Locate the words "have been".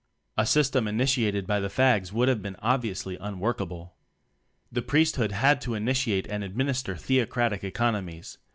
2.27-2.55